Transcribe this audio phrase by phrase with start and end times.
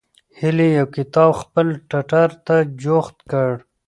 [0.39, 3.51] هیلې یو کتاب خپل ټټر ته جوخت کړ.